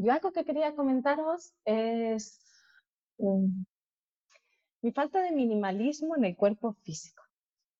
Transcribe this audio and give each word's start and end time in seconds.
Yo 0.00 0.12
algo 0.12 0.30
que 0.30 0.44
quería 0.44 0.76
comentaros 0.76 1.52
es 1.64 2.40
mm, 3.18 3.64
mi 4.82 4.92
falta 4.92 5.20
de 5.22 5.32
minimalismo 5.32 6.14
en 6.14 6.24
el 6.24 6.36
cuerpo 6.36 6.72
físico. 6.84 7.24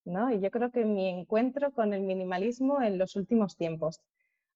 ¿no? 0.04 0.33
Y 0.33 0.41
yo 0.41 0.51
creo 0.51 0.73
que 0.73 0.85
mi 0.85 1.09
encuentro 1.09 1.71
con 1.73 1.93
el 1.95 2.03
minimalismo 2.03 2.83
en 2.83 2.99
los 2.99 3.15
últimos 3.15 3.57
tiempos. 3.57 4.01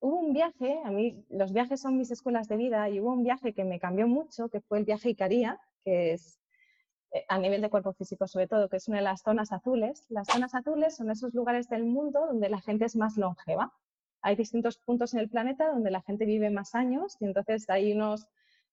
Hubo 0.00 0.18
un 0.18 0.32
viaje, 0.32 0.80
a 0.84 0.90
mí 0.90 1.24
los 1.28 1.52
viajes 1.52 1.80
son 1.80 1.96
mis 1.98 2.10
escuelas 2.10 2.48
de 2.48 2.56
vida, 2.56 2.88
y 2.88 2.98
hubo 3.00 3.12
un 3.12 3.22
viaje 3.22 3.52
que 3.52 3.62
me 3.62 3.78
cambió 3.78 4.08
mucho, 4.08 4.48
que 4.48 4.60
fue 4.60 4.78
el 4.78 4.84
viaje 4.84 5.10
Icaría, 5.10 5.60
que 5.84 6.14
es 6.14 6.40
eh, 7.12 7.24
a 7.28 7.38
nivel 7.38 7.60
de 7.60 7.70
cuerpo 7.70 7.92
físico 7.92 8.26
sobre 8.26 8.48
todo, 8.48 8.68
que 8.68 8.78
es 8.78 8.88
una 8.88 8.96
de 8.96 9.04
las 9.04 9.22
zonas 9.22 9.52
azules. 9.52 10.04
Las 10.08 10.26
zonas 10.26 10.52
azules 10.56 10.96
son 10.96 11.12
esos 11.12 11.32
lugares 11.32 11.68
del 11.68 11.84
mundo 11.84 12.26
donde 12.26 12.48
la 12.48 12.60
gente 12.60 12.86
es 12.86 12.96
más 12.96 13.16
longeva. 13.16 13.72
Hay 14.22 14.36
distintos 14.36 14.78
puntos 14.78 15.14
en 15.14 15.20
el 15.20 15.28
planeta 15.28 15.68
donde 15.68 15.90
la 15.90 16.02
gente 16.02 16.24
vive 16.24 16.50
más 16.50 16.74
años 16.74 17.16
y 17.20 17.26
entonces 17.26 17.68
hay 17.68 17.92
unos 17.92 18.26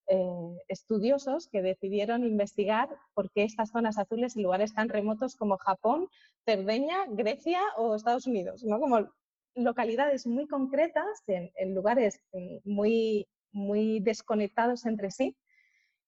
eh, 0.08 0.58
estudiosos 0.68 1.48
que 1.48 1.62
decidieron 1.62 2.24
investigar 2.24 2.90
por 3.14 3.32
qué 3.32 3.44
estas 3.44 3.70
zonas 3.70 4.00
azules 4.00 4.36
en 4.36 4.44
lugares 4.44 4.74
tan 4.74 4.90
remotos 4.90 5.36
como 5.36 5.58
Japón, 5.58 6.08
Cerdeña, 6.46 7.06
Grecia 7.10 7.62
o 7.78 7.96
Estados 7.96 8.26
Unidos, 8.26 8.64
¿no? 8.64 8.80
como 8.80 9.08
localidades 9.56 10.26
muy 10.26 10.48
concretas 10.48 11.24
en, 11.28 11.76
lugares 11.76 12.22
mm, 12.34 12.58
muy, 12.64 13.28
muy 13.52 14.00
desconectados 14.00 14.86
entre 14.86 15.12
sí. 15.12 15.36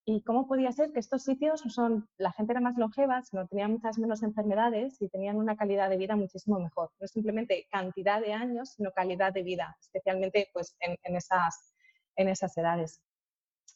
¿Y 0.04 0.22
cómo 0.22 0.48
podía 0.48 0.72
ser 0.72 0.92
que 0.92 0.98
estos 0.98 1.22
sitios 1.22 1.60
son, 1.68 2.08
la 2.18 2.32
gente 2.32 2.52
era 2.52 2.60
más 2.60 2.76
longeva, 2.76 3.22
no 3.32 3.46
tenían 3.46 3.72
muchas 3.72 3.98
menos 3.98 4.22
enfermedades 4.22 5.00
y 5.00 5.08
tenían 5.08 5.36
una 5.36 5.56
calidad 5.56 5.88
de 5.90 5.96
vida 5.96 6.16
muchísimo 6.16 6.58
mejor? 6.58 6.90
No 6.98 7.06
simplemente 7.06 7.66
cantidad 7.70 8.20
de 8.20 8.32
años, 8.32 8.70
sino 8.76 8.90
calidad 8.90 9.32
de 9.32 9.44
vida, 9.44 9.76
especialmente 9.80 10.48
pues, 10.52 10.76
en, 10.80 10.96
en 11.04 11.16
esas, 11.16 11.74
en 12.16 12.28
esas 12.28 12.56
edades 12.56 13.00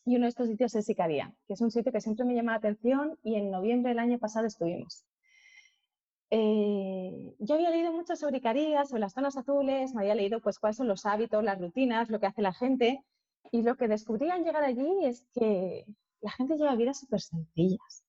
y 0.07 0.15
uno 0.15 0.27
de 0.27 0.31
estos 0.31 0.49
sitios 0.49 0.75
es 0.77 0.87
Sicaria, 0.87 1.35
que 1.47 1.55
es 1.55 1.61
un 1.61 1.73
sitio 1.73 1.91
que 1.91 2.01
siempre 2.01 2.25
me 2.25 2.35
llama 2.35 2.53
la 2.53 2.59
atención 2.59 3.19
y 3.25 3.35
en 3.35 3.51
noviembre 3.51 3.91
del 3.91 3.99
año 3.99 4.19
pasado 4.19 4.47
estuvimos. 4.47 5.05
Eh, 6.31 7.35
yo 7.41 7.57
había 7.57 7.71
leído 7.71 7.93
mucho 7.93 8.15
sobre 8.15 8.39
Icaria, 8.39 8.85
sobre 8.85 9.01
las 9.01 9.13
zonas 9.13 9.37
azules, 9.37 9.95
me 9.95 10.03
había 10.03 10.15
leído 10.15 10.41
pues 10.41 10.59
cuáles 10.61 10.77
son 10.77 10.87
los 10.87 11.07
hábitos, 11.07 11.43
las 11.43 11.61
rutinas, 11.61 12.09
lo 12.09 12.21
que 12.21 12.27
hace 12.27 12.41
la 12.41 12.53
gente 12.53 13.05
y 13.51 13.63
lo 13.63 13.77
que 13.77 13.89
descubrí 13.89 14.31
al 14.31 14.45
llegar 14.45 14.63
allí 14.63 15.05
es 15.05 15.27
que 15.35 15.85
la 16.21 16.31
gente 16.33 16.57
lleva 16.57 16.75
vidas 16.75 17.01
súper 17.01 17.21
sencillas. 17.21 18.05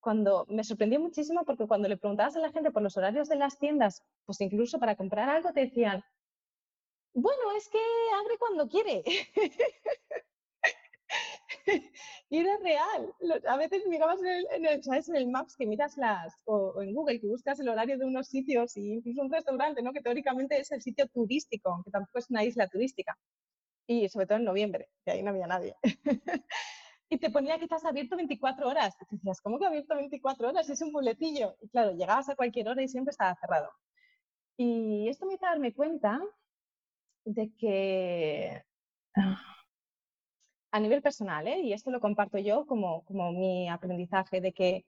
Cuando 0.00 0.46
me 0.48 0.64
sorprendió 0.64 0.98
muchísimo 0.98 1.44
porque 1.44 1.66
cuando 1.66 1.88
le 1.88 1.98
preguntabas 1.98 2.36
a 2.36 2.40
la 2.40 2.52
gente 2.52 2.70
por 2.70 2.82
los 2.82 2.96
horarios 2.96 3.28
de 3.28 3.36
las 3.36 3.58
tiendas, 3.58 4.02
pues 4.24 4.40
incluso 4.40 4.78
para 4.78 4.96
comprar 4.96 5.28
algo 5.28 5.52
te 5.52 5.60
decían, 5.60 6.02
bueno, 7.12 7.52
es 7.56 7.68
que 7.68 7.78
abre 8.20 8.38
cuando 8.38 8.68
quiere. 8.68 9.02
y 12.30 12.38
era 12.38 12.56
real. 12.58 13.14
A 13.46 13.56
veces 13.56 13.86
mirabas 13.86 14.20
en 14.20 14.28
el, 14.28 14.46
en 14.52 14.66
el, 14.66 14.82
¿sabes? 14.82 15.08
en 15.08 15.16
el 15.16 15.28
Maps 15.28 15.56
que 15.56 15.66
miras 15.66 15.96
las, 15.96 16.34
o, 16.44 16.80
en 16.82 16.94
Google 16.94 17.20
que 17.20 17.26
buscas 17.26 17.60
el 17.60 17.68
horario 17.68 17.98
de 17.98 18.04
unos 18.04 18.28
sitios 18.28 18.76
y 18.76 18.94
incluso 18.94 19.22
un 19.22 19.32
restaurante, 19.32 19.82
¿no? 19.82 19.92
que 19.92 20.00
teóricamente 20.00 20.58
es 20.58 20.70
el 20.72 20.82
sitio 20.82 21.06
turístico, 21.08 21.70
aunque 21.70 21.90
tampoco 21.90 22.18
es 22.18 22.30
una 22.30 22.44
isla 22.44 22.68
turística. 22.68 23.16
Y 23.90 24.08
sobre 24.08 24.26
todo 24.26 24.38
en 24.38 24.44
noviembre, 24.44 24.88
que 25.04 25.10
ahí 25.10 25.22
no 25.24 25.30
había 25.30 25.48
nadie. 25.48 25.74
y 27.08 27.18
te 27.18 27.28
ponía 27.28 27.58
quizás 27.58 27.84
abierto 27.84 28.14
24 28.14 28.68
horas. 28.68 28.94
Y 29.00 29.04
te 29.04 29.16
decías, 29.16 29.40
¿cómo 29.40 29.58
que 29.58 29.66
abierto 29.66 29.96
24 29.96 30.48
horas? 30.48 30.70
Es 30.70 30.80
un 30.80 30.92
boletillo. 30.92 31.56
Y 31.60 31.68
claro, 31.70 31.90
llegabas 31.90 32.28
a 32.28 32.36
cualquier 32.36 32.68
hora 32.68 32.82
y 32.84 32.88
siempre 32.88 33.10
estaba 33.10 33.34
cerrado. 33.34 33.68
Y 34.56 35.08
esto 35.08 35.26
me 35.26 35.34
hizo 35.34 35.44
darme 35.44 35.74
cuenta 35.74 36.20
de 37.24 37.50
que 37.58 38.62
ah, 39.16 39.42
a 40.70 40.78
nivel 40.78 41.02
personal, 41.02 41.48
¿eh? 41.48 41.58
y 41.58 41.72
esto 41.72 41.90
lo 41.90 41.98
comparto 41.98 42.38
yo 42.38 42.66
como, 42.66 43.02
como 43.06 43.32
mi 43.32 43.68
aprendizaje, 43.68 44.40
de 44.40 44.52
que 44.52 44.84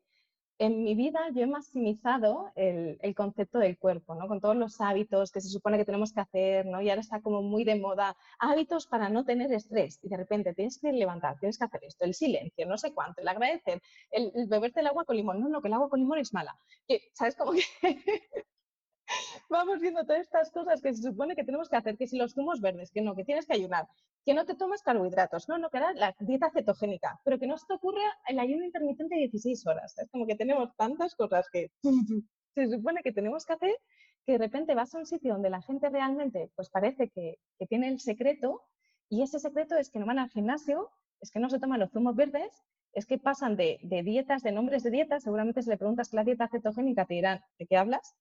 en 0.58 0.84
mi 0.84 0.94
vida 0.94 1.20
yo 1.34 1.42
he 1.42 1.46
maximizado 1.46 2.52
el, 2.54 2.98
el, 3.02 3.14
concepto 3.14 3.58
del 3.58 3.78
cuerpo, 3.78 4.14
¿no? 4.14 4.28
Con 4.28 4.40
todos 4.40 4.56
los 4.56 4.80
hábitos 4.80 5.32
que 5.32 5.40
se 5.40 5.48
supone 5.48 5.78
que 5.78 5.84
tenemos 5.84 6.12
que 6.12 6.20
hacer, 6.20 6.66
¿no? 6.66 6.80
Y 6.80 6.90
ahora 6.90 7.00
está 7.00 7.20
como 7.20 7.42
muy 7.42 7.64
de 7.64 7.76
moda 7.76 8.16
hábitos 8.38 8.86
para 8.86 9.08
no 9.08 9.24
tener 9.24 9.52
estrés. 9.52 9.98
Y 10.02 10.08
de 10.08 10.16
repente 10.16 10.54
tienes 10.54 10.78
que 10.78 10.92
levantar, 10.92 11.38
tienes 11.38 11.58
que 11.58 11.64
hacer 11.64 11.84
esto, 11.84 12.04
el 12.04 12.14
silencio, 12.14 12.66
no 12.66 12.78
sé 12.78 12.92
cuánto, 12.92 13.22
el 13.22 13.28
agradecer, 13.28 13.80
el, 14.10 14.32
beberte 14.48 14.80
el 14.80 14.86
agua 14.86 15.04
con 15.04 15.16
limón. 15.16 15.40
No, 15.40 15.48
no, 15.48 15.62
que 15.62 15.68
el 15.68 15.74
agua 15.74 15.88
con 15.88 16.00
limón 16.00 16.18
es 16.18 16.32
mala. 16.32 16.56
¿Sabes? 17.14 17.36
Como 17.36 17.52
que 17.52 17.62
vamos 19.52 19.80
viendo 19.80 20.04
todas 20.04 20.22
estas 20.22 20.50
cosas 20.50 20.80
que 20.80 20.92
se 20.92 21.02
supone 21.02 21.36
que 21.36 21.44
tenemos 21.44 21.68
que 21.68 21.76
hacer, 21.76 21.96
que 21.96 22.06
si 22.06 22.16
los 22.18 22.34
zumos 22.34 22.60
verdes, 22.60 22.90
que 22.90 23.02
no, 23.02 23.14
que 23.14 23.24
tienes 23.24 23.46
que 23.46 23.54
ayunar, 23.54 23.86
que 24.24 24.34
no 24.34 24.44
te 24.44 24.54
tomes 24.54 24.82
carbohidratos, 24.82 25.48
no, 25.48 25.58
no, 25.58 25.70
que 25.70 25.78
era 25.78 25.92
la 25.94 26.14
dieta 26.18 26.50
cetogénica, 26.50 27.20
pero 27.24 27.38
que 27.38 27.46
no 27.46 27.56
se 27.56 27.66
te 27.66 27.74
ocurra 27.74 28.02
el 28.28 28.38
ayuno 28.38 28.64
intermitente 28.64 29.14
de 29.14 29.20
16 29.22 29.66
horas. 29.66 29.96
Es 29.98 30.10
como 30.10 30.26
que 30.26 30.34
tenemos 30.34 30.74
tantas 30.76 31.14
cosas 31.14 31.46
que 31.52 31.70
se 32.54 32.68
supone 32.68 33.02
que 33.02 33.12
tenemos 33.12 33.46
que 33.46 33.52
hacer 33.52 33.76
que 34.24 34.32
de 34.32 34.38
repente 34.38 34.74
vas 34.74 34.94
a 34.94 34.98
un 34.98 35.06
sitio 35.06 35.32
donde 35.32 35.50
la 35.50 35.62
gente 35.62 35.88
realmente 35.90 36.50
pues 36.54 36.70
parece 36.70 37.08
que, 37.10 37.38
que 37.58 37.66
tiene 37.66 37.88
el 37.88 37.98
secreto 37.98 38.62
y 39.08 39.22
ese 39.22 39.38
secreto 39.38 39.76
es 39.76 39.90
que 39.90 39.98
no 39.98 40.06
van 40.06 40.18
al 40.18 40.30
gimnasio, 40.30 40.90
es 41.20 41.30
que 41.30 41.40
no 41.40 41.50
se 41.50 41.58
toman 41.58 41.80
los 41.80 41.90
zumos 41.90 42.16
verdes, 42.16 42.62
es 42.94 43.06
que 43.06 43.18
pasan 43.18 43.56
de, 43.56 43.78
dietas, 43.82 44.42
de 44.42 44.52
nombres 44.52 44.82
de 44.82 44.90
dietas, 44.90 45.22
seguramente 45.22 45.62
si 45.62 45.70
le 45.70 45.76
preguntas 45.76 46.12
la 46.12 46.24
dieta 46.24 46.48
cetogénica 46.48 47.04
te 47.06 47.14
dirán 47.14 47.40
de 47.58 47.66
qué 47.66 47.76
hablas, 47.76 48.14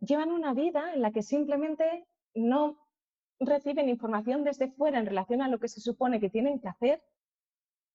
llevan 0.00 0.30
una 0.30 0.54
vida 0.54 0.92
en 0.94 1.02
la 1.02 1.12
que 1.12 1.22
simplemente 1.22 2.06
no 2.34 2.78
reciben 3.40 3.88
información 3.88 4.44
desde 4.44 4.70
fuera 4.70 4.98
en 4.98 5.06
relación 5.06 5.42
a 5.42 5.48
lo 5.48 5.58
que 5.58 5.68
se 5.68 5.80
supone 5.80 6.20
que 6.20 6.30
tienen 6.30 6.60
que 6.60 6.68
hacer, 6.68 7.02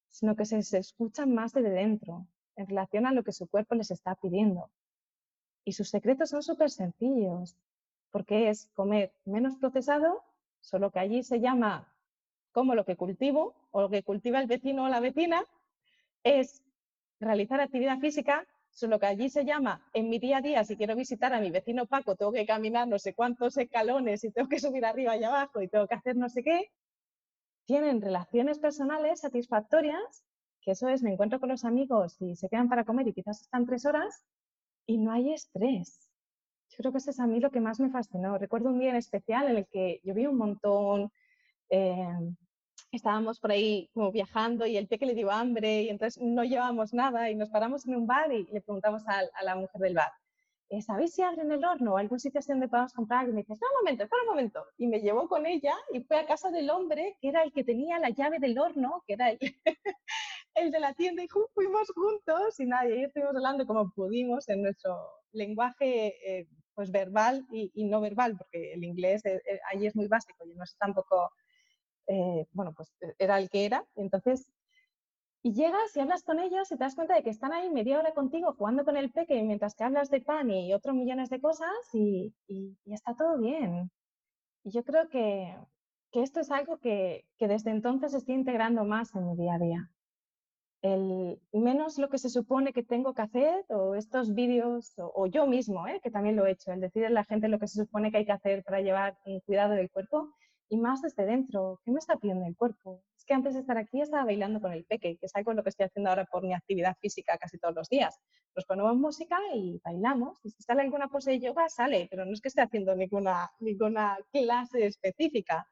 sino 0.10 0.36
que 0.36 0.46
se, 0.46 0.78
escuchan 0.78 1.34
más 1.34 1.54
desde 1.54 1.70
dentro 1.70 2.28
en 2.56 2.68
relación 2.68 3.06
a 3.06 3.14
lo 3.14 3.24
que 3.24 3.32
su 3.32 3.48
cuerpo 3.48 3.76
les 3.76 3.92
está 3.92 4.16
pidiendo. 4.16 4.70
Y 5.64 5.74
sus 5.74 5.90
secretos 5.90 6.30
son 6.30 6.44
súper 6.44 6.70
sencillos, 6.70 7.56
porque 8.12 8.50
es 8.50 8.70
comer 8.74 9.14
menos 9.26 9.56
procesado, 9.56 10.24
solo 10.62 10.92
que 10.92 11.00
allí 11.00 11.24
se 11.24 11.40
llama 11.40 11.94
como 12.52 12.76
lo 12.76 12.86
que 12.86 12.98
cultivo 12.98 13.56
o 13.72 13.81
lo 13.81 13.90
que 13.90 14.04
cultiva 14.04 14.42
el 14.42 14.48
vecino 14.48 14.86
o 14.86 14.90
la 14.90 15.00
vecina, 15.00 15.44
es 16.24 16.64
realizar 17.20 17.62
actividad 17.62 18.00
física 18.00 18.48
Solo 18.72 19.00
que 19.00 19.07
allí 19.07 19.30
se 19.30 19.46
llama, 19.46 19.81
en 19.94 20.09
mi 20.09 20.19
día 20.19 20.38
a 20.38 20.41
día, 20.41 20.63
si 20.63 20.78
quiero 20.78 20.96
visitar 20.96 21.34
a 21.34 21.41
mi 21.41 21.52
vecino 21.52 21.85
Paco, 21.85 22.16
tengo 22.16 22.31
que 22.31 22.46
caminar 22.46 22.88
no 22.88 22.97
sé 23.00 23.13
cuántos 23.13 23.57
escalones 23.57 24.24
y 24.24 24.31
tengo 24.31 24.47
que 24.47 24.59
subir 24.59 24.85
arriba 24.85 25.18
y 25.18 25.24
abajo 25.24 25.62
y 25.62 25.68
tengo 25.68 25.88
que 25.88 25.96
hacer 25.96 26.16
no 26.16 26.30
sé 26.30 26.44
qué. 26.44 26.72
Tienen 27.66 28.02
relaciones 28.02 28.59
personales 28.59 29.19
satisfactorias, 29.19 30.24
que 30.62 30.72
eso 30.72 30.88
es, 30.88 31.03
me 31.03 31.12
encuentro 31.12 31.40
con 31.40 31.50
los 31.50 31.66
amigos 31.66 32.22
y 32.22 32.35
se 32.35 32.50
quedan 32.50 32.69
para 32.69 32.85
comer 32.85 33.07
y 33.07 33.13
quizás 33.13 33.41
están 33.41 33.66
tres 33.66 33.85
horas 33.85 34.25
y 34.86 34.97
no 34.97 35.12
hay 35.12 35.34
estrés. 35.34 36.09
Yo 36.69 36.78
creo 36.78 36.91
que 36.91 37.00
eso 37.00 37.12
es 37.12 37.19
a 37.19 37.28
mí 37.28 37.40
lo 37.40 37.51
que 37.51 37.59
más 37.59 37.80
me 37.80 37.90
fascinó. 37.90 38.38
Recuerdo 38.38 38.69
un 38.69 38.80
día 38.80 38.91
en 38.91 38.96
especial 38.96 39.50
en 39.50 39.57
el 39.57 39.68
que 39.68 40.00
vi 40.03 40.25
un 40.25 40.38
montón, 40.38 41.12
eh, 41.69 42.07
estábamos 42.91 43.39
por 43.39 43.51
ahí 43.51 43.89
como 43.94 44.11
viajando 44.11 44.66
y 44.66 44.77
el 44.77 44.88
que 44.88 45.05
le 45.05 45.13
dio 45.13 45.31
hambre 45.31 45.83
y 45.83 45.89
entonces 45.89 46.22
no 46.22 46.44
llevábamos 46.44 46.94
nada 46.94 47.29
y 47.29 47.35
nos 47.35 47.50
paramos 47.50 47.88
en 47.88 47.95
un 47.95 48.07
bar 48.07 48.31
y 48.31 48.45
le 48.51 48.61
preguntamos 48.61 49.03
a, 49.07 49.22
la 49.44 49.55
mujer 49.55 49.81
del 49.81 49.95
bar, 49.95 50.11
eh, 50.69 50.81
¿sabéis 50.81 51.13
si 51.13 51.22
abren 51.22 51.51
el 51.51 51.66
horno 51.66 51.94
o 51.94 51.97
algún 51.97 52.19
sitio 52.19 52.41
donde 52.47 52.67
podamos 52.67 52.94
comprar? 52.94 53.27
Y 53.27 53.31
me 53.31 53.41
dice, 53.41 53.53
espera 53.53 53.72
un 53.72 53.83
momento, 53.83 54.03
espera 54.03 54.22
un 54.23 54.29
momento. 54.29 54.66
Y 54.77 54.88
me 54.88 55.01
llevó 55.01 55.27
con 55.27 55.47
ella 55.47 55.73
y 55.91 56.01
fue 56.01 56.19
a 56.19 56.27
casa 56.27 56.51
del 56.51 56.69
hombre 56.69 57.17
que 57.22 57.29
era 57.29 57.41
el 57.41 57.51
que 57.51 57.63
tenía 57.63 57.97
la 57.97 58.09
llave 58.09 58.38
del 58.39 58.57
horno, 58.59 59.03
que 59.07 59.13
era 59.13 59.31
el, 59.31 59.39
el 60.56 60.71
de 60.71 60.79
la 60.79 60.94
tienda 60.94 61.23
y 61.23 61.27
fuimos 61.27 61.88
juntos 61.95 62.59
y 62.59 62.66
nada, 62.66 62.88
y 62.88 63.03
estuvimos 63.03 63.35
hablando 63.35 63.66
como 63.66 63.91
pudimos 63.91 64.47
en 64.50 64.61
nuestro 64.61 64.95
lenguaje 65.31 66.39
eh, 66.39 66.47
pues 66.75 66.91
verbal 66.91 67.45
y, 67.51 67.83
no 67.85 68.00
verbal, 68.00 68.38
porque 68.38 68.73
el 68.73 68.83
inglés 68.83 69.25
eh, 69.25 69.41
allí 69.71 69.88
es 69.88 69.95
muy 69.95 70.07
básico 70.07 70.45
y 70.45 70.56
no 70.56 70.63
es 70.63 70.77
tampoco 70.77 71.29
eh, 72.08 72.48
bueno, 72.52 72.74
pues 72.74 72.94
e, 73.02 73.14
era 73.19 73.38
el 73.40 73.50
que 73.50 73.66
era. 73.66 73.86
Entonces, 73.96 74.51
y 75.42 75.54
llegas 75.54 75.96
y 75.96 76.00
hablas 76.01 76.24
con 76.24 76.40
ellos 76.40 76.72
y 76.72 76.75
te 76.75 76.84
das 76.84 76.96
cuenta 76.96 77.16
de 77.16 77.24
que 77.24 77.30
están 77.30 77.54
ahí 77.54 77.69
media 77.69 78.00
hora 78.00 78.13
contigo 78.13 78.54
jugando 78.57 78.84
con 78.84 78.98
el 78.98 79.12
peque 79.12 79.42
mientras 79.44 79.74
que 79.74 79.86
hablas 79.86 80.10
de 80.10 80.22
pan 80.22 80.51
y 80.51 80.74
otros 80.74 80.96
millones 80.96 81.30
de 81.30 81.40
cosas 81.40 81.69
y, 81.94 82.34
está 82.86 83.16
todo 83.16 83.38
bien. 83.38 83.90
Y 84.63 84.72
yo 84.72 84.84
creo 84.84 85.07
que, 85.10 85.56
esto 86.12 86.42
es 86.42 86.51
algo 86.51 86.80
que, 86.80 87.25
desde 87.40 87.72
entonces 87.72 88.13
estoy 88.13 88.36
integrando 88.36 88.84
más 88.84 89.16
en 89.16 89.28
mi 89.28 89.36
día 89.38 89.54
a 89.54 89.60
día. 89.60 89.92
El 90.81 91.40
menos 91.52 91.98
lo 91.98 92.10
que 92.10 92.18
se 92.18 92.30
supone 92.30 92.74
que 92.74 92.84
tengo 92.84 93.13
que 93.13 93.22
hacer 93.22 93.66
o 93.69 93.95
estos 93.95 94.34
vídeos 94.34 94.94
o, 94.98 95.28
yo 95.28 95.45
mismo, 95.45 95.88
¿eh? 95.88 96.00
que 96.02 96.12
también 96.12 96.36
lo 96.36 96.45
he 96.45 96.52
hecho, 96.52 96.72
el 96.72 96.81
decir 96.81 97.06
a 97.06 97.10
la 97.10 97.25
gente 97.25 97.48
lo 97.48 97.60
que 97.60 97.68
se 97.68 97.84
supone 97.84 98.12
que 98.12 98.18
hay 98.18 98.25
que 98.25 98.31
hacer 98.31 98.63
para 98.63 98.81
llevar 98.81 99.18
un 99.25 99.40
cuidado 99.42 99.74
del 99.74 99.90
cuerpo 99.90 100.34
y 100.69 100.77
más 100.77 101.01
desde 101.01 101.25
dentro. 101.25 101.80
¿Qué 101.83 101.92
me 101.92 102.00
está 102.00 102.16
pidiendo 102.18 102.45
el 102.45 102.56
cuerpo? 102.56 103.04
Es 103.18 103.25
que 103.25 103.33
antes 103.33 103.56
de 103.56 103.62
estar 103.62 103.77
aquí 103.77 104.01
estaba 104.01 104.24
bailando 104.24 104.62
con 104.62 104.71
el 104.71 104.86
peque, 104.86 105.18
que 105.18 105.25
es 105.25 105.36
algo 105.36 105.54
lo 105.54 105.63
que 105.63 105.69
estoy 105.69 105.88
haciendo 105.88 106.10
ahora 106.10 106.25
por 106.25 106.44
mi 106.44 106.54
actividad 106.54 106.95
física 107.01 107.38
casi 107.38 107.57
todos 107.57 107.75
los 107.75 107.89
días. 107.89 108.19
Nos 108.56 108.66
ponemos 108.66 108.95
música 108.95 109.38
y 109.56 109.81
bailamos. 109.83 110.39
Y 110.44 110.51
si 110.51 110.62
sale 110.63 110.83
alguna 110.83 111.07
pose 111.07 111.31
de 111.31 111.39
yoga, 111.39 111.68
sale, 111.69 112.07
pero 112.10 112.25
no 112.25 112.31
es 112.31 112.42
que 112.42 112.50
esté 112.50 112.62
haciendo 112.62 112.95
ninguna, 112.95 113.50
ninguna 113.60 114.18
clase 114.31 114.86
específica. 114.86 115.68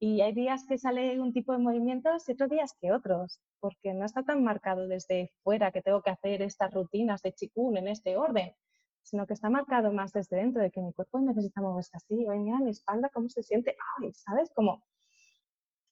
Y 0.00 0.20
hay 0.20 0.32
días 0.32 0.64
que 0.64 0.78
sale 0.78 1.18
un 1.20 1.32
tipo 1.32 1.52
de 1.52 1.58
movimientos 1.58 2.28
y 2.28 2.32
otros 2.32 2.50
días 2.50 2.72
que 2.80 2.92
otros, 2.92 3.40
porque 3.58 3.92
no 3.94 4.04
está 4.04 4.22
tan 4.22 4.44
marcado 4.44 4.86
desde 4.86 5.32
fuera 5.42 5.72
que 5.72 5.82
tengo 5.82 6.02
que 6.02 6.10
hacer 6.10 6.40
estas 6.42 6.72
rutinas 6.72 7.20
de 7.22 7.32
chikun 7.32 7.76
en 7.76 7.88
este 7.88 8.16
orden, 8.16 8.54
sino 9.08 9.26
que 9.26 9.34
está 9.34 9.48
marcado 9.48 9.92
más 9.92 10.12
desde 10.12 10.36
dentro 10.36 10.60
de 10.60 10.70
que 10.70 10.82
mi 10.82 10.92
cuerpo 10.92 11.18
necesita 11.20 11.62
moverse 11.62 11.96
así, 11.96 12.26
oye, 12.26 12.38
mira 12.38 12.58
mi 12.58 12.70
espalda, 12.70 13.08
cómo 13.08 13.28
se 13.28 13.42
siente, 13.42 13.76
ay, 13.98 14.12
¿sabes? 14.12 14.50
Como 14.54 14.82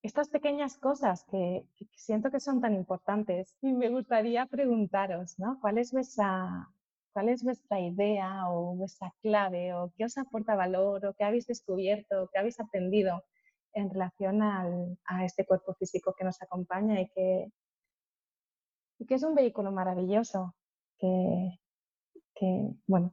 estas 0.02 0.28
pequeñas 0.28 0.76
cosas 0.76 1.24
que, 1.30 1.66
siento 1.94 2.30
que 2.30 2.40
son 2.40 2.60
tan 2.60 2.74
importantes. 2.74 3.56
Y 3.62 3.72
me 3.72 3.88
gustaría 3.88 4.46
preguntaros, 4.46 5.38
¿no? 5.38 5.58
¿Cuál 5.60 5.78
es 5.78 5.92
vuestra, 5.92 6.68
cuál 7.12 7.30
es 7.30 7.42
vuestra 7.42 7.80
idea 7.80 8.50
o 8.50 8.76
vuestra 8.76 9.12
clave 9.22 9.74
o 9.74 9.92
qué 9.96 10.04
os 10.04 10.18
aporta 10.18 10.54
valor 10.54 11.06
o 11.06 11.14
qué 11.14 11.24
habéis 11.24 11.46
descubierto, 11.46 12.28
qué 12.32 12.38
habéis 12.38 12.60
aprendido 12.60 13.24
en 13.72 13.90
relación 13.90 14.42
a 14.42 15.24
este 15.24 15.44
cuerpo 15.44 15.74
físico 15.74 16.14
que 16.16 16.24
nos 16.24 16.40
acompaña 16.40 17.00
y 17.00 17.08
que, 17.08 17.52
y 18.98 19.06
que 19.06 19.14
es 19.14 19.22
un 19.22 19.34
vehículo 19.34 19.72
maravilloso, 19.72 20.54
que, 20.98 21.58
que, 22.36 22.70
bueno, 22.86 23.12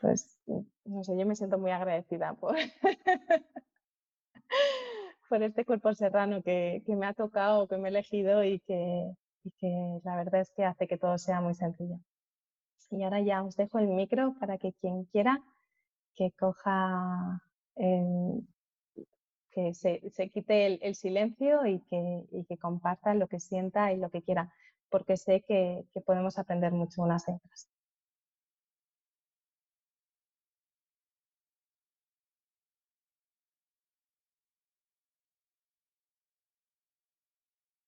pues 0.00 0.36
no 0.84 1.04
sé, 1.04 1.16
yo 1.16 1.26
me 1.26 1.36
siento 1.36 1.58
muy 1.58 1.70
agradecida 1.70 2.34
por, 2.34 2.56
este 5.30 5.64
cuerpo 5.64 5.94
serrano 5.94 6.42
que, 6.42 6.82
me 6.86 7.06
ha 7.06 7.14
tocado, 7.14 7.66
que 7.68 7.76
me 7.76 7.88
he 7.88 7.90
elegido 7.90 8.44
y 8.44 8.60
que, 8.60 9.14
la 10.04 10.16
verdad 10.16 10.40
es 10.40 10.50
que 10.52 10.64
hace 10.64 10.86
que 10.86 10.98
todo 10.98 11.18
sea 11.18 11.40
muy 11.40 11.54
sencillo. 11.54 11.98
Y 12.90 13.02
ahora 13.02 13.20
ya 13.20 13.42
os 13.42 13.56
dejo 13.56 13.78
el 13.78 13.88
micro 13.88 14.34
para 14.38 14.58
que 14.58 14.72
quien 14.74 15.04
quiera 15.06 15.42
que 16.14 16.30
coja 16.32 17.42
que 19.54 19.74
se, 19.74 20.30
quite 20.30 20.78
el, 20.80 20.94
silencio 20.94 21.66
y 21.66 21.80
que, 21.90 22.24
que, 22.48 22.58
comparta 22.58 23.14
lo 23.14 23.26
que 23.28 23.40
sienta 23.40 23.92
y 23.92 23.96
lo 23.96 24.10
que 24.10 24.22
quiera, 24.22 24.52
porque 24.90 25.16
sé 25.16 25.42
que, 25.42 25.84
podemos 26.04 26.38
aprender 26.38 26.72
mucho 26.72 27.02
unas 27.02 27.24
de 27.26 27.34
otras. 27.34 27.68